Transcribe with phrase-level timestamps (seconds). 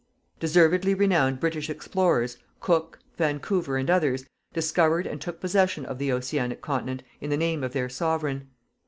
[0.39, 6.59] Deservedly renowned British explorers Cook, Vancouver, and others discovered and took possession of the Oceanic
[6.63, 8.49] continent in the name of their Sovereign.